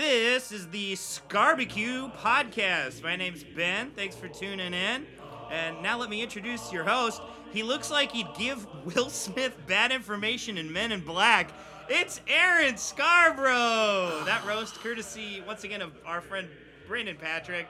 [0.00, 3.02] This is the Scarbecue Podcast.
[3.02, 3.90] My name's Ben.
[3.90, 5.06] Thanks for tuning in.
[5.50, 7.20] And now let me introduce your host.
[7.52, 11.52] He looks like he'd give Will Smith bad information in Men in Black.
[11.90, 14.24] It's Aaron Scarborough.
[14.24, 16.48] That roast courtesy, once again, of our friend
[16.88, 17.66] Brandon Patrick.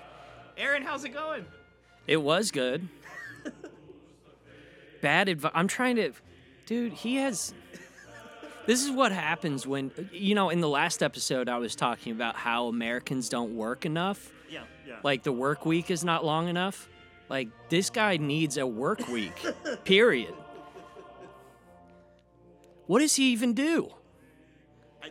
[0.56, 1.44] Aaron, how's it going?
[2.06, 2.86] It was good.
[5.02, 5.50] Bad advice.
[5.52, 6.12] I'm trying to,
[6.64, 6.92] dude.
[6.92, 7.52] He has.
[8.66, 10.50] This is what happens when you know.
[10.50, 14.30] In the last episode, I was talking about how Americans don't work enough.
[14.50, 14.96] Yeah, yeah.
[15.02, 16.88] Like the work week is not long enough.
[17.28, 19.34] Like this guy needs a work week.
[19.84, 20.34] period.
[22.86, 23.88] What does he even do?
[25.02, 25.06] I,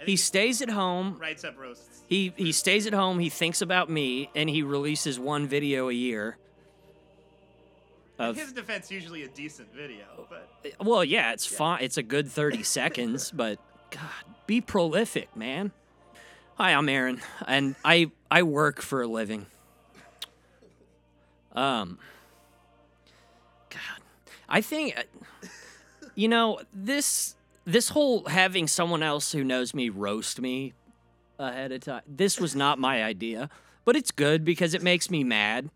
[0.00, 1.16] I He stays at home.
[1.18, 2.02] writes up roasts.
[2.06, 3.18] He he stays at home.
[3.18, 6.36] He thinks about me, and he releases one video a year.
[8.18, 10.48] Of His defense, usually a decent video, but
[10.80, 11.82] Well, yeah, it's fine.
[11.82, 13.58] It's a good 30 seconds, but
[13.90, 14.00] God,
[14.46, 15.72] be prolific, man.
[16.56, 19.46] Hi, I'm Aaron, and I I work for a living.
[21.52, 21.98] Um,
[23.70, 23.80] God,
[24.48, 24.94] I think,
[26.14, 30.74] you know, this this whole having someone else who knows me roast me
[31.38, 32.02] ahead of time.
[32.06, 33.50] This was not my idea,
[33.84, 35.70] but it's good because it makes me mad.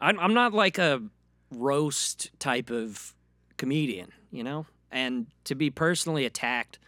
[0.00, 1.02] I'm I'm not like a
[1.50, 3.14] roast type of
[3.56, 4.66] comedian, you know?
[4.90, 6.78] And to be personally attacked,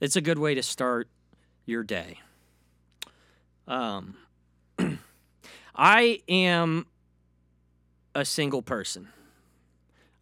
[0.00, 1.08] it's a good way to start
[1.64, 2.20] your day.
[3.66, 4.16] Um,
[5.74, 6.86] I am
[8.14, 9.08] a single person.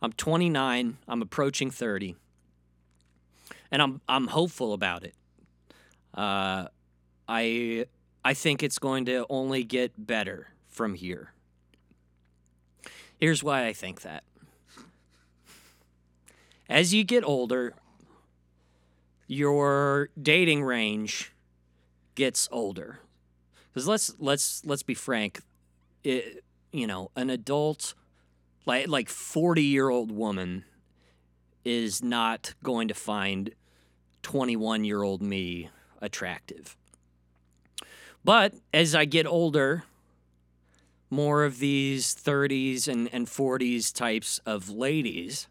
[0.01, 2.17] I'm 29, I'm approaching 30,
[3.71, 5.15] and I'm, I'm hopeful about it.
[6.13, 6.67] Uh,
[7.27, 7.87] I,
[8.23, 11.34] I think it's going to only get better from here.
[13.25, 14.23] Here's why I think that.
[16.69, 17.73] As you get older,
[19.27, 21.33] your dating range
[22.17, 22.99] gets older.
[23.73, 25.41] Cuz let's let's let's be frank,
[26.03, 27.95] it, you know, an adult
[28.67, 30.67] like like 40-year-old woman
[31.65, 33.55] is not going to find
[34.23, 35.71] 21-year-old me
[36.03, 36.77] attractive.
[38.23, 39.85] But as I get older,
[41.15, 45.49] more of these 30s and, and 40s types of ladies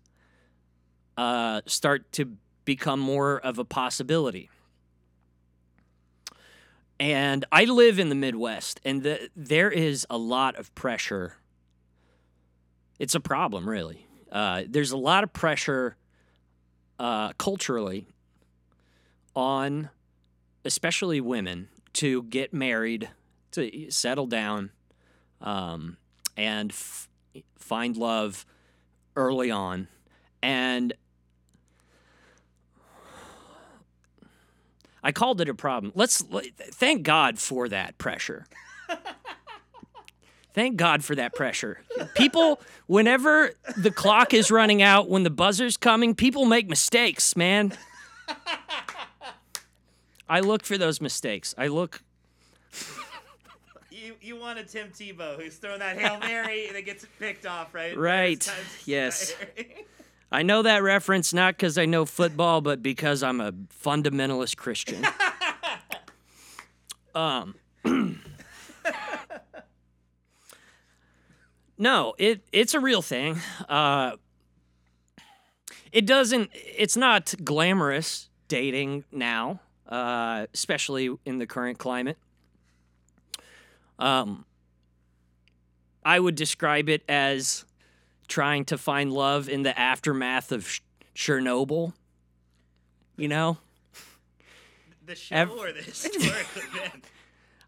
[1.17, 4.49] uh, start to become more of a possibility.
[6.99, 11.37] And I live in the Midwest, and the, there is a lot of pressure.
[12.99, 14.07] It's a problem, really.
[14.31, 15.95] Uh, there's a lot of pressure
[16.99, 18.07] uh, culturally
[19.35, 19.89] on,
[20.63, 23.09] especially women, to get married,
[23.51, 24.71] to settle down
[25.43, 25.97] um,
[26.35, 27.07] and f-
[27.57, 28.45] find love
[29.15, 29.87] early on.
[30.41, 30.93] And
[35.03, 35.91] I called it a problem.
[35.95, 38.45] Let's thank God for that pressure.
[40.53, 41.79] Thank God for that pressure.
[42.13, 47.73] People, whenever the clock is running out, when the buzzer's coming, people make mistakes, man.
[50.29, 51.55] I look for those mistakes.
[51.57, 52.03] I look
[54.03, 57.45] you you want a Tim Tebow who's throwing that hail mary and it gets picked
[57.45, 57.97] off, right?
[57.97, 58.43] Right.
[58.43, 59.33] First time it's Yes.
[60.31, 65.05] I know that reference not because I know football, but because I'm a fundamentalist Christian.
[67.15, 67.53] um,
[71.77, 73.37] no, it it's a real thing.
[73.69, 74.13] Uh,
[75.91, 76.49] it doesn't.
[76.53, 82.17] It's not glamorous dating now, uh, especially in the current climate.
[83.99, 84.45] Um,
[86.03, 87.65] I would describe it as
[88.27, 90.81] trying to find love in the aftermath of Ch-
[91.15, 91.93] Chernobyl.
[93.15, 93.57] You know,
[95.05, 97.05] the show Ev- or the historical event?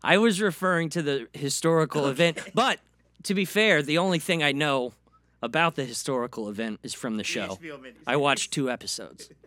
[0.03, 2.79] I was referring to the historical event, but
[3.23, 4.93] to be fair, the only thing I know
[5.41, 7.59] about the historical event is from the show.
[8.07, 9.29] I watched two episodes.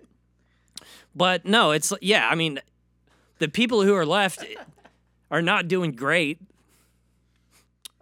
[1.17, 2.61] But no, it's yeah, I mean
[3.39, 4.45] the people who are left
[5.33, 6.39] are not doing great.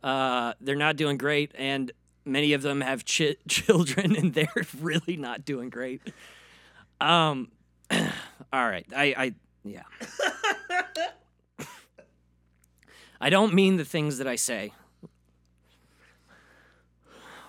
[0.02, 1.92] Uh, they're not doing great, and
[2.24, 4.48] many of them have chi- children, and they're
[4.80, 6.02] really not doing great.
[7.00, 7.50] Um,
[7.90, 8.06] all
[8.52, 9.34] right, I, I,
[9.64, 9.82] yeah.
[13.20, 14.72] I don't mean the things that I say,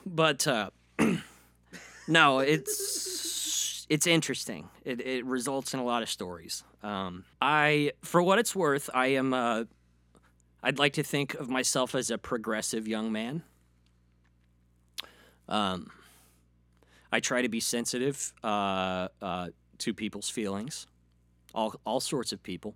[0.05, 0.69] but uh,
[2.07, 4.69] no, it's it's interesting.
[4.85, 6.63] It it results in a lot of stories.
[6.83, 9.33] Um, I, for what it's worth, I am.
[9.33, 9.65] Uh,
[10.63, 13.43] I'd like to think of myself as a progressive young man.
[15.47, 15.91] Um,
[17.11, 19.49] I try to be sensitive uh, uh,
[19.79, 20.87] to people's feelings.
[21.53, 22.75] all all sorts of people.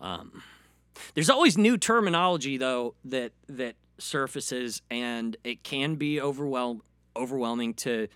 [0.00, 0.42] Um,
[1.14, 6.82] there's always new terminology though that that surfaces, and it can be overwhelm
[7.16, 8.08] overwhelming to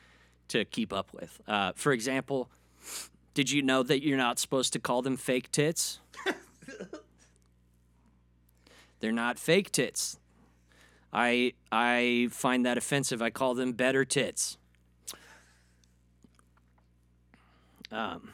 [0.49, 1.41] to keep up with.
[1.47, 2.49] Uh, for example,
[3.35, 6.01] did you know that you're not supposed to call them fake tits?
[9.01, 10.19] They're not fake tits.
[11.13, 13.23] I I find that offensive.
[13.23, 14.59] I call them better tits.
[17.91, 18.33] Um,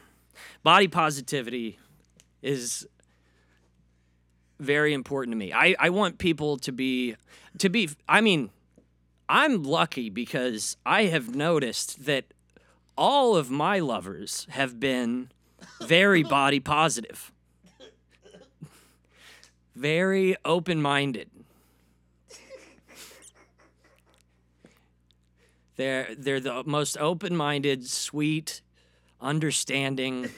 [0.62, 1.78] body positivity
[2.40, 2.86] is
[4.58, 5.52] very important to me.
[5.52, 7.16] I, I want people to be
[7.58, 8.50] to be I mean,
[9.28, 12.24] I'm lucky because I have noticed that
[12.96, 15.30] all of my lovers have been
[15.80, 17.32] very body positive.
[19.74, 21.30] Very open-minded.
[25.76, 28.60] They're they're the most open-minded, sweet,
[29.20, 30.28] understanding,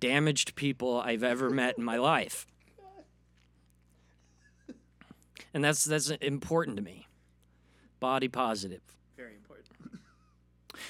[0.00, 2.46] damaged people I've ever met in my life.
[5.54, 7.06] And that's that's important to me.
[8.00, 8.82] Body positive.
[9.16, 10.00] Very important.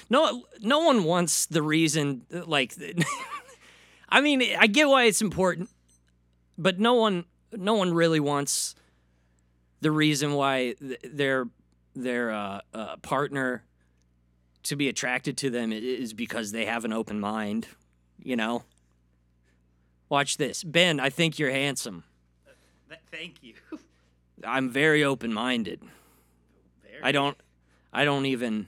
[0.09, 2.73] No no one wants the reason like
[4.09, 5.69] I mean, I get why it's important,
[6.57, 8.75] but no one no one really wants
[9.81, 11.47] the reason why th- their
[11.95, 13.63] their uh, uh, partner
[14.63, 17.67] to be attracted to them is because they have an open mind,
[18.17, 18.63] you know.
[20.09, 20.63] Watch this.
[20.63, 22.03] Ben, I think you're handsome.
[22.89, 23.53] Th- thank you.
[24.43, 25.81] I'm very open-minded.
[26.83, 27.03] Very.
[27.03, 27.37] I don't
[27.93, 28.67] I don't even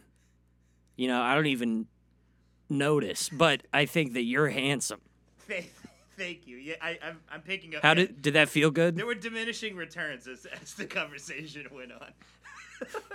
[0.95, 1.87] you know, I don't even
[2.69, 5.01] notice, but I think that you're handsome.
[6.17, 6.57] Thank, you.
[6.57, 7.83] Yeah, I, I'm, I'm picking up.
[7.83, 8.95] How did did that feel good?
[8.95, 12.11] There were diminishing returns as, as the conversation went on.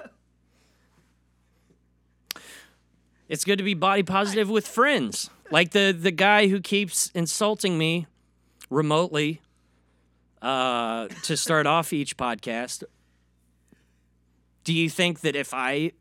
[3.28, 5.30] It's good to be body positive with friends.
[5.50, 8.06] Like the the guy who keeps insulting me
[8.68, 9.40] remotely
[10.42, 12.84] uh, to start off each podcast.
[14.64, 15.92] Do you think that if I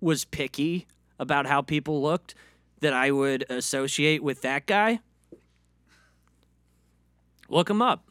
[0.00, 0.86] was picky
[1.18, 2.34] about how people looked,
[2.80, 5.00] that I would associate with that guy?
[7.48, 8.04] Look him up.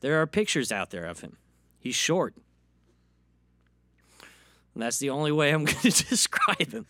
[0.00, 1.36] There are pictures out there of him.
[1.78, 2.34] He's short.
[4.74, 6.86] And that's the only way I'm going to describe him.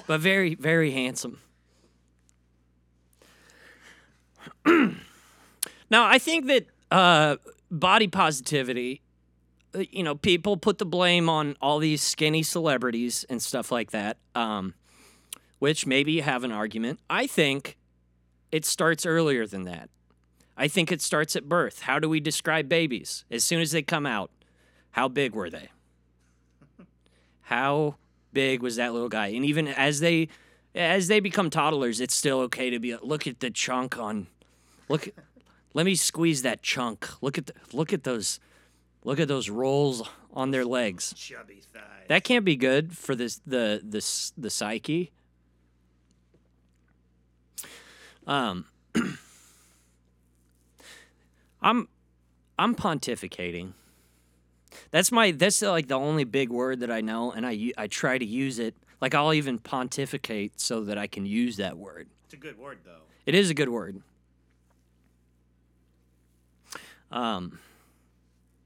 [0.08, 1.40] but very, very handsome.
[4.66, 7.38] now, I think that uh,
[7.72, 9.02] body positivity,
[9.74, 14.18] you know, people put the blame on all these skinny celebrities and stuff like that,
[14.36, 14.74] um,
[15.60, 17.00] which maybe you have an argument.
[17.10, 17.78] I think
[18.52, 19.90] it starts earlier than that.
[20.58, 21.82] I think it starts at birth.
[21.82, 23.26] How do we describe babies?
[23.32, 24.32] As soon as they come out,
[24.92, 25.70] how big were they?
[27.42, 27.96] How
[28.34, 29.28] big was that little guy?
[29.28, 30.30] And even as they
[30.74, 34.28] as they become toddlers, it's still okay to be look at the chunk on
[34.88, 35.10] look
[35.74, 37.08] let me squeeze that chunk.
[37.22, 38.40] Look at the, look at those
[39.04, 41.14] look at those rolls on their legs.
[41.14, 41.82] Chubby thighs.
[42.08, 45.12] That can't be good for this the the the psyche.
[48.28, 48.66] Um,
[51.62, 51.88] I'm
[52.58, 53.74] I'm pontificating.
[54.92, 58.18] That's my that's like the only big word that I know, and I I try
[58.18, 58.76] to use it.
[59.00, 62.08] Like I'll even pontificate so that I can use that word.
[62.26, 63.02] It's a good word though.
[63.26, 64.02] It is a good word.
[67.12, 67.60] Um,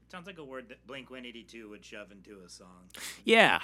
[0.08, 2.88] Sounds like a word that Blink 182 would shove into a song.
[3.24, 3.60] yeah,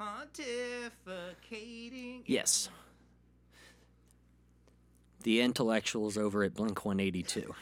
[0.00, 2.22] Pontificating.
[2.26, 2.68] yes.
[5.22, 7.54] The intellectuals over at Blink 182.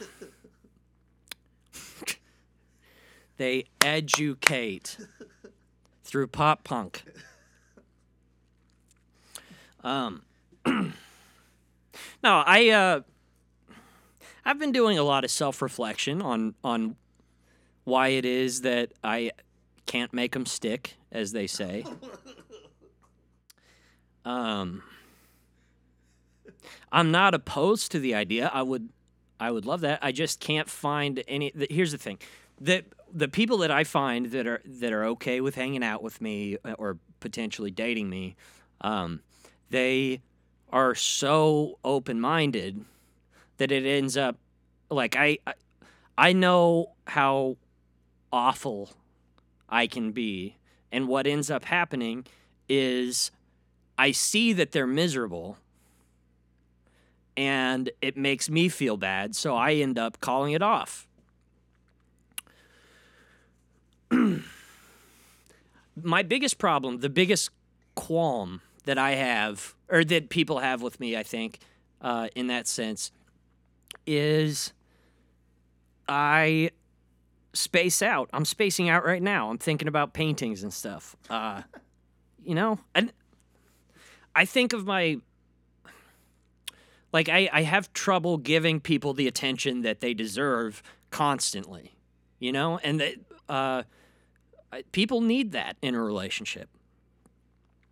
[3.37, 4.97] they educate
[6.03, 7.03] through pop punk.
[9.83, 10.23] Um,
[10.65, 10.91] no,
[12.23, 13.01] I uh,
[14.43, 16.95] I've been doing a lot of self reflection on on
[17.83, 19.31] why it is that I
[19.85, 21.85] can't make them stick, as they say.
[24.25, 24.83] Um,
[26.91, 28.49] I'm not opposed to the idea.
[28.53, 28.87] I would,
[29.39, 29.99] I would love that.
[30.01, 31.51] I just can't find any.
[31.53, 32.19] The, here's the thing:
[32.59, 36.21] the the people that I find that are that are okay with hanging out with
[36.21, 38.35] me uh, or potentially dating me,
[38.81, 39.21] um,
[39.69, 40.21] they
[40.71, 42.85] are so open minded
[43.57, 44.37] that it ends up
[44.89, 45.53] like I, I
[46.17, 47.57] I know how
[48.33, 48.89] awful
[49.69, 50.57] I can be,
[50.91, 52.25] and what ends up happening
[52.67, 53.31] is
[53.97, 55.57] I see that they're miserable
[57.37, 61.07] and it makes me feel bad, so I end up calling it off.
[66.01, 67.49] my biggest problem, the biggest
[67.95, 71.59] qualm that I have, or that people have with me, I think,
[72.01, 73.11] uh, in that sense,
[74.05, 74.73] is
[76.07, 76.69] I
[77.53, 78.29] space out.
[78.33, 79.49] I'm spacing out right now.
[79.49, 81.15] I'm thinking about paintings and stuff.
[81.29, 81.61] Uh,
[82.43, 83.13] you know, and
[84.35, 85.17] I think of my
[87.13, 90.81] like I, I have trouble giving people the attention that they deserve
[91.11, 91.93] constantly,
[92.39, 93.13] you know, and that
[93.47, 93.83] uh,
[94.91, 96.69] people need that in a relationship,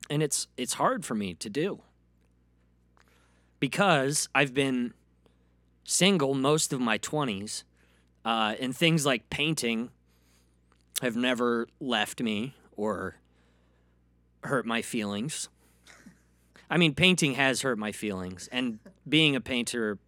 [0.10, 1.82] and it's it's hard for me to do
[3.60, 4.94] because I've been
[5.84, 7.64] single most of my twenties,
[8.26, 9.90] uh, and things like painting
[11.02, 13.16] have never left me or
[14.44, 15.50] hurt my feelings.
[16.70, 20.00] I mean, painting has hurt my feelings, and being a painter,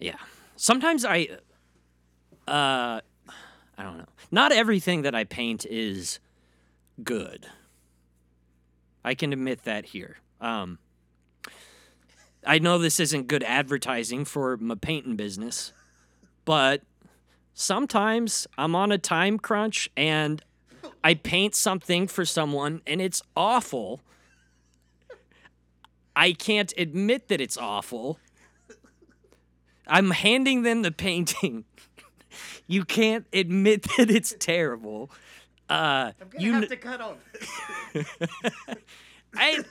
[0.00, 0.16] yeah.
[0.56, 1.28] Sometimes I,
[2.48, 3.00] uh,
[3.78, 4.08] I don't know.
[4.30, 6.18] Not everything that I paint is
[7.04, 7.46] good.
[9.04, 10.16] I can admit that here.
[10.40, 10.78] Um,
[12.44, 15.72] I know this isn't good advertising for my painting business,
[16.46, 16.80] but
[17.52, 20.42] sometimes I'm on a time crunch and
[21.04, 24.00] I paint something for someone and it's awful
[26.16, 28.18] I can't admit that it's awful.
[29.86, 31.66] I'm handing them the painting.
[32.66, 35.10] you can't admit that it's terrible.
[35.68, 37.18] Uh, I'm gonna you have kn- to cut
[37.92, 38.06] this.
[39.36, 39.64] I.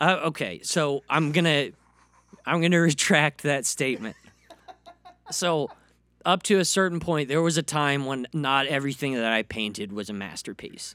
[0.00, 1.70] uh, okay, so I'm gonna,
[2.46, 4.16] I'm gonna retract that statement.
[5.30, 5.70] So,
[6.24, 9.92] up to a certain point, there was a time when not everything that I painted
[9.92, 10.94] was a masterpiece.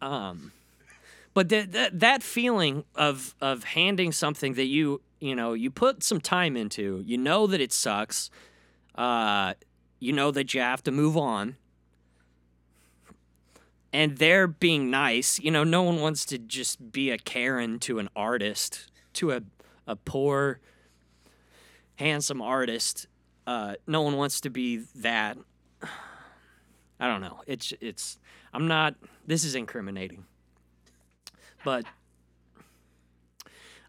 [0.00, 0.52] Um,
[1.34, 6.02] but that that that feeling of of handing something that you you know you put
[6.02, 8.30] some time into, you know that it sucks,
[8.96, 9.54] uh,
[9.98, 11.56] you know that you have to move on,
[13.92, 15.38] and they're being nice.
[15.38, 19.42] You know, no one wants to just be a Karen to an artist, to a
[19.86, 20.60] a poor,
[21.96, 23.06] handsome artist.
[23.46, 25.36] Uh, no one wants to be that.
[27.00, 27.40] I don't know.
[27.46, 28.18] It's it's.
[28.52, 28.94] I'm not.
[29.26, 30.24] This is incriminating.
[31.64, 31.84] But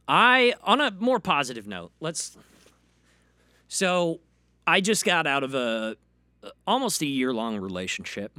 [0.07, 2.37] I, on a more positive note, let's.
[3.67, 4.19] So,
[4.67, 5.95] I just got out of a
[6.67, 8.37] almost a year long relationship,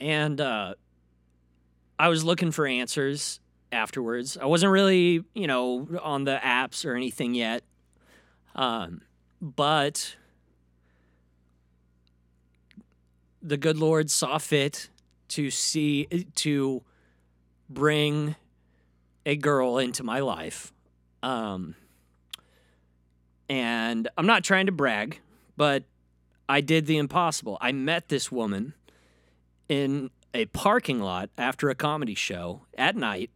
[0.00, 0.74] and uh,
[1.98, 3.40] I was looking for answers
[3.72, 4.36] afterwards.
[4.36, 7.62] I wasn't really, you know, on the apps or anything yet,
[8.54, 9.02] um,
[9.40, 10.16] but
[13.42, 14.88] the good Lord saw fit
[15.28, 16.82] to see to
[17.68, 18.36] bring
[19.26, 20.72] a girl into my life.
[21.22, 21.74] Um,
[23.48, 25.20] and I'm not trying to brag,
[25.56, 25.84] but
[26.48, 27.58] I did the impossible.
[27.60, 28.74] I met this woman
[29.68, 33.30] in a parking lot after a comedy show at night.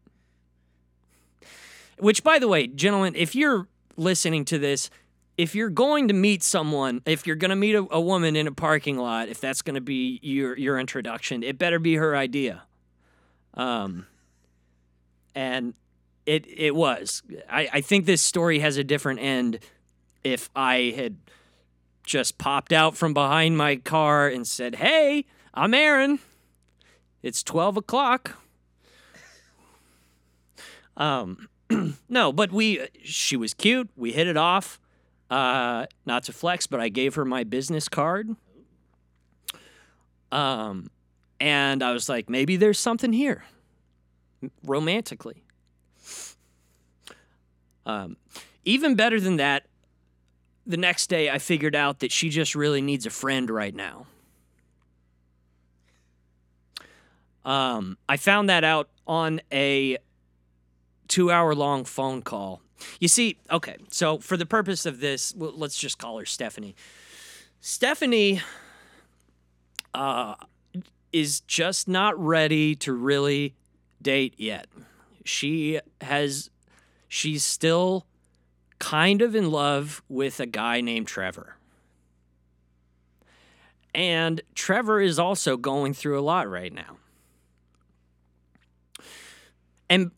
[1.98, 4.90] Which, by the way, gentlemen, if you're listening to this,
[5.38, 8.46] if you're going to meet someone, if you're going to meet a, a woman in
[8.46, 12.16] a parking lot, if that's going to be your your introduction, it better be her
[12.16, 12.62] idea.
[13.54, 14.06] Um,
[15.34, 15.74] and
[16.26, 17.22] it it was.
[17.48, 19.58] I, I think this story has a different end.
[20.24, 21.16] If I had
[22.04, 26.18] just popped out from behind my car and said, "Hey, I'm Aaron.
[27.22, 28.38] It's twelve o'clock."
[30.96, 31.48] Um,
[32.08, 32.86] no, but we.
[33.02, 33.90] She was cute.
[33.96, 34.78] We hit it off.
[35.30, 38.36] Uh, not to flex, but I gave her my business card.
[40.30, 40.90] Um,
[41.40, 43.44] and I was like, maybe there's something here,
[44.64, 45.42] romantically.
[47.86, 48.16] Um,
[48.64, 49.66] even better than that,
[50.66, 54.06] the next day I figured out that she just really needs a friend right now.
[57.44, 59.98] Um, I found that out on a
[61.08, 62.62] two hour long phone call.
[63.00, 66.74] You see, okay, so for the purpose of this, well, let's just call her Stephanie.
[67.60, 68.40] Stephanie
[69.94, 70.34] uh,
[71.12, 73.54] is just not ready to really
[74.00, 74.66] date yet.
[75.24, 76.50] She has,
[77.08, 78.06] she's still
[78.82, 81.54] kind of in love with a guy named Trevor.
[83.94, 86.96] And Trevor is also going through a lot right now.
[89.88, 90.10] And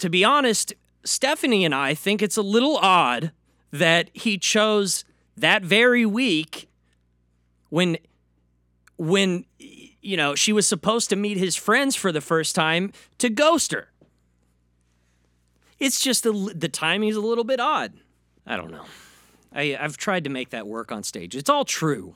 [0.00, 3.32] to be honest, Stephanie and I think it's a little odd
[3.70, 5.06] that he chose
[5.38, 6.68] that very week
[7.70, 7.96] when
[8.98, 13.30] when you know she was supposed to meet his friends for the first time to
[13.30, 13.88] ghost her.
[15.78, 17.94] It's just li- the timing's a little bit odd.
[18.46, 18.84] I don't know.
[19.52, 21.36] I I've tried to make that work on stage.
[21.36, 22.14] It's all true.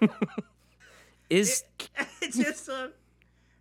[1.30, 1.64] Is
[2.20, 2.88] it's just uh,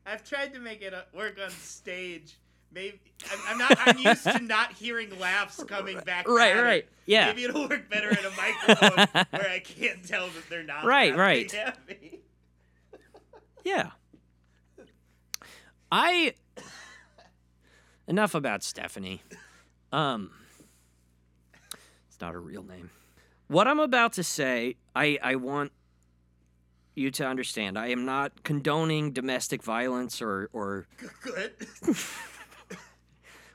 [0.06, 2.38] I've tried to make it uh, work on stage.
[2.72, 3.00] Maybe
[3.32, 3.78] I'm, I'm not.
[3.86, 6.28] I'm used to not hearing laughs coming back.
[6.30, 6.62] Right, at it.
[6.62, 6.86] right.
[7.06, 7.28] Yeah.
[7.28, 10.86] Maybe it'll work better in a microphone where I can't tell that they're not.
[10.86, 11.52] Right, right.
[13.64, 13.90] Yeah.
[15.92, 16.34] I
[18.10, 19.22] enough about Stephanie.
[19.94, 20.32] Um
[22.10, 22.90] it's not a real name.
[23.48, 25.72] What I'm about to say, I I want
[26.96, 27.78] you to understand.
[27.78, 30.88] I am not condoning domestic violence or or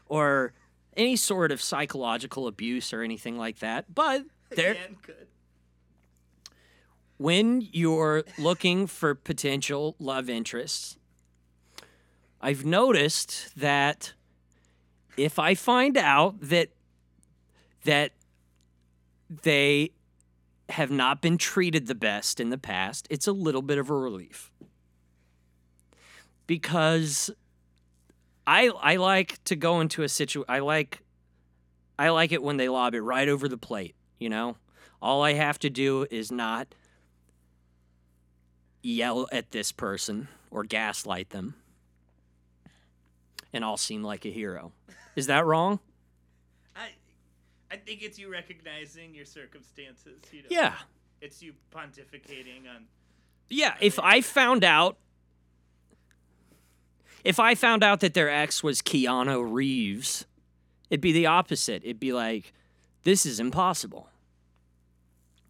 [0.07, 0.55] or
[0.97, 3.95] any sort of psychological abuse or anything like that.
[3.95, 4.97] But there Again,
[7.17, 10.97] when you're looking for potential love interests,
[12.41, 14.13] I've noticed that
[15.17, 16.71] if I find out that
[17.85, 18.13] that
[19.43, 19.91] they
[20.71, 23.95] have not been treated the best in the past, it's a little bit of a
[23.95, 24.51] relief.
[26.47, 27.31] Because
[28.47, 31.01] I I like to go into a situ I like
[31.99, 34.57] I like it when they lob it right over the plate, you know?
[35.01, 36.75] All I have to do is not
[38.83, 41.55] yell at this person or gaslight them,
[43.55, 44.73] and I'll seem like a hero.
[45.17, 45.79] Is that wrong?
[46.77, 46.89] I,
[47.71, 50.21] I think it's you recognizing your circumstances.
[50.33, 50.49] You know?
[50.51, 50.75] Yeah.
[51.21, 52.87] It's you pontificating on.
[53.49, 53.77] Yeah.
[53.81, 54.99] If I found out,
[57.23, 60.27] if I found out that their ex was Keanu Reeves,
[60.91, 61.83] it'd be the opposite.
[61.85, 62.53] It'd be like,
[63.05, 64.09] this is impossible.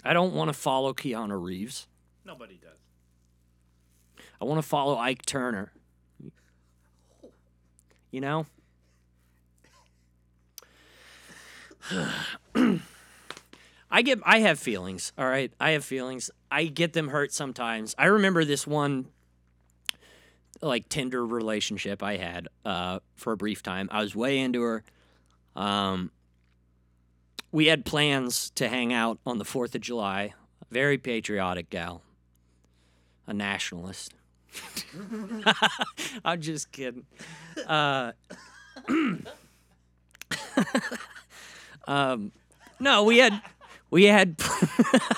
[0.05, 1.89] I don't want to follow Keanu Reeves.
[2.25, 2.71] Nobody does.
[4.41, 5.73] I want to follow Ike Turner.
[8.15, 8.47] You know?
[13.91, 15.53] I get I have feelings, all right?
[15.59, 16.31] I have feelings.
[16.49, 17.93] I get them hurt sometimes.
[17.99, 19.07] I remember this one
[20.63, 23.89] like Tinder relationship I had uh, for a brief time.
[23.91, 24.85] I was way into her.
[25.57, 26.13] Um,
[27.51, 30.35] we had plans to hang out on the 4th of July.
[30.71, 32.03] Very patriotic gal.
[33.27, 34.15] A nationalist.
[36.25, 37.05] I'm just kidding.
[37.67, 38.13] Uh,
[41.87, 42.33] um,
[42.81, 43.41] no, we had
[43.91, 44.37] we had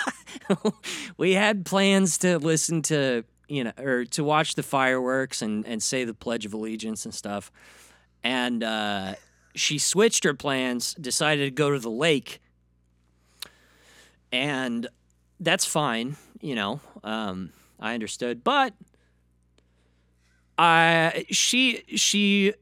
[1.16, 5.83] we had plans to listen to you know or to watch the fireworks and and
[5.83, 7.51] say the Pledge of Allegiance and stuff.
[8.22, 9.14] And uh,
[9.55, 12.40] she switched her plans, decided to go to the lake,
[14.33, 14.87] and
[15.40, 16.16] that's fine.
[16.40, 18.75] You know, um, I understood, but
[20.59, 22.55] I she she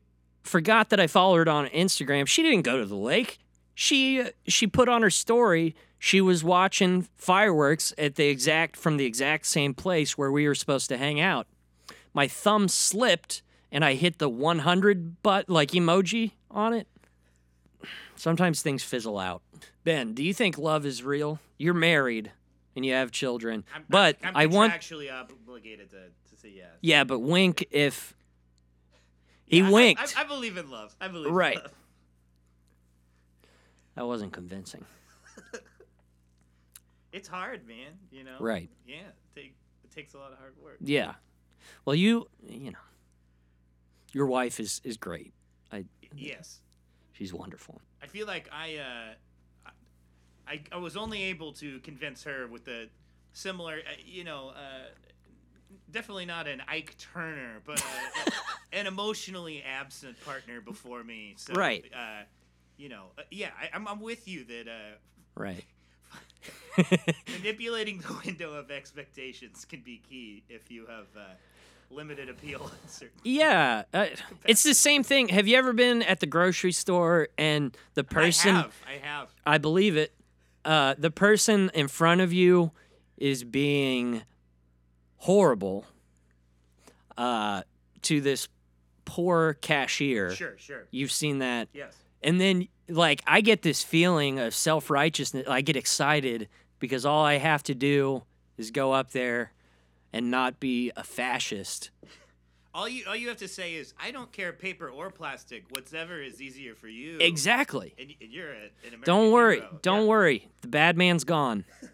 [0.43, 2.27] forgot that I followed her on Instagram.
[2.27, 3.39] She didn't go to the lake.
[3.75, 9.07] She she put on her story she was watching fireworks at the exact from the
[9.07, 11.47] exact same place where we were supposed to hang out.
[12.13, 13.41] My thumb slipped
[13.73, 16.89] and I hit the 100 but like emoji on it.
[18.17, 19.41] Sometimes things fizzle out.
[19.83, 21.39] Ben, do you think love is real?
[21.57, 22.33] You're married
[22.77, 23.65] and you have children.
[23.75, 26.11] I'm, but I'm, I want actually obligated to
[26.45, 26.69] say yes.
[26.81, 28.15] Yeah, but wink if
[29.47, 30.15] he I- I- winked.
[30.17, 30.95] I, I, believe in love.
[31.01, 31.33] I believe.
[31.33, 31.57] Right.
[31.57, 31.73] In love.
[33.97, 34.85] that wasn't convincing.
[37.13, 37.93] It's hard, man.
[38.11, 38.37] You know.
[38.41, 38.69] Right.
[38.85, 38.97] Yeah.
[38.97, 39.55] It, take,
[39.85, 40.79] it takes a lot of hard work.
[40.81, 41.15] Yeah.
[41.85, 42.79] Well, you, you know,
[44.13, 45.33] your wife is is great.
[45.73, 45.85] I
[46.17, 46.61] Yes.
[47.13, 47.81] she's wonderful.
[48.03, 49.71] I feel like I, uh,
[50.49, 52.89] I, I was only able to convince her with the
[53.33, 54.89] similar, uh, you know, uh,
[55.95, 58.31] definitely not an Ike Turner, but uh,
[58.73, 61.35] an emotionally absent partner before me.
[61.39, 61.85] So, Right.
[61.97, 62.25] Uh,
[62.77, 64.97] you know, uh, yeah, I, I'm, I'm with you that uh,
[65.37, 65.65] Right.
[67.39, 71.21] manipulating the window of expectations can be key if you have uh,
[71.91, 72.71] limited appeal.
[73.27, 74.07] Yeah, uh,
[74.45, 75.29] it's the same thing.
[75.29, 78.75] Have you ever been at the grocery store and the person I have.
[78.87, 79.29] I have.
[79.47, 80.13] I believe it.
[80.65, 82.73] Uh, the person in front of you
[83.17, 84.23] is being
[85.25, 85.87] horrible
[87.17, 87.63] uh,
[88.03, 88.47] to this
[89.07, 90.31] poor cashier.
[90.33, 90.55] Sure.
[90.59, 90.85] Sure.
[90.91, 91.69] You've seen that.
[91.73, 91.95] Yes.
[92.23, 95.47] And then, like, I get this feeling of self righteousness.
[95.49, 98.23] I get excited because all I have to do
[98.59, 99.53] is go up there
[100.13, 101.91] and not be a fascist.
[102.75, 105.65] All you all you have to say is, I don't care paper or plastic.
[105.71, 107.19] Whatever is easier for you.
[107.21, 107.95] Exactly.
[107.99, 109.57] And, and you're a, an American Don't worry.
[109.61, 109.79] hero.
[109.83, 110.09] Don't Yeah.
[110.09, 110.49] worry.
[110.63, 111.65] The bad man's gone.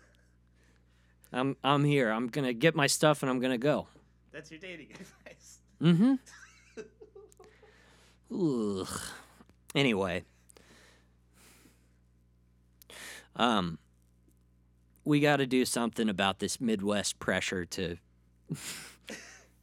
[1.32, 2.10] I'm I'm here.
[2.10, 3.86] I'm gonna get my stuff and I'm gonna go.
[4.32, 5.58] That's your dating advice.
[5.82, 6.14] Mm-hmm.
[8.80, 9.00] Ugh.
[9.74, 10.24] Anyway,
[13.36, 13.78] um,
[15.04, 17.96] we got to do something about this Midwest pressure to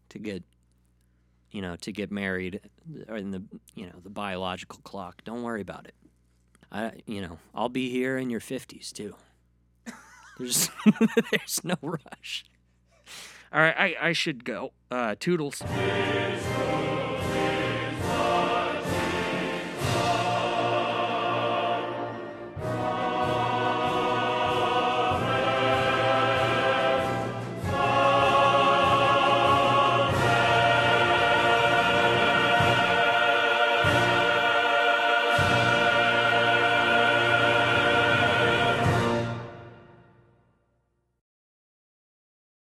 [0.10, 0.43] to get
[1.51, 2.62] you know to get married
[3.08, 3.43] or in the
[3.75, 5.23] you know the biological clock.
[5.25, 5.95] Don't worry about it.
[6.71, 9.15] I you know I'll be here in your fifties too.
[10.38, 10.69] There's
[11.32, 12.45] there's no rush.
[13.52, 14.73] All right, I I should go.
[14.91, 15.62] Uh, toodles.